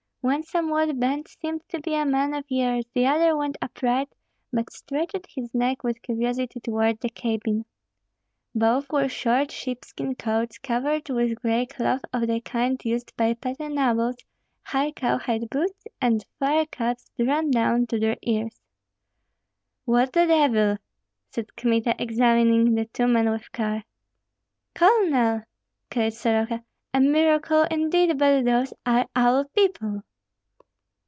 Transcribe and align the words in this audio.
One 0.23 0.43
somewhat 0.43 0.99
bent 0.99 1.27
seemed 1.29 1.67
to 1.69 1.81
be 1.81 1.95
a 1.95 2.05
man 2.05 2.35
of 2.35 2.43
years; 2.47 2.85
the 2.93 3.07
other 3.07 3.35
went 3.35 3.57
upright, 3.59 4.13
but 4.53 4.71
stretched 4.71 5.25
his 5.33 5.51
neck 5.55 5.83
with 5.83 6.03
curiosity 6.03 6.59
toward 6.59 6.99
the 6.99 7.09
cabin. 7.09 7.65
Both 8.53 8.91
wore 8.91 9.09
short 9.09 9.49
sheepskin 9.49 10.13
coats 10.13 10.59
covered 10.59 11.09
with 11.09 11.41
gray 11.41 11.65
cloth 11.65 12.01
of 12.13 12.27
the 12.27 12.39
kind 12.39 12.79
used 12.85 13.15
by 13.17 13.33
petty 13.33 13.67
nobles, 13.69 14.17
high 14.61 14.91
cowhide 14.91 15.49
boots, 15.49 15.85
and 15.99 16.23
fur 16.37 16.65
caps 16.67 17.09
drawn 17.19 17.49
down 17.49 17.87
to 17.87 17.97
their 17.97 18.17
ears. 18.21 18.61
"What 19.85 20.13
the 20.13 20.27
devil!" 20.27 20.77
said 21.31 21.55
Kmita, 21.55 21.95
examining 21.97 22.75
the 22.75 22.85
two 22.85 23.07
men 23.07 23.27
with 23.31 23.51
care. 23.53 23.85
"Colonel!" 24.75 25.41
cried 25.89 26.13
Soroka, 26.13 26.63
"a 26.93 26.99
miracle 26.99 27.63
indeed, 27.71 28.19
but 28.19 28.45
those 28.45 28.71
are 28.85 29.07
our 29.15 29.45
people." 29.45 30.03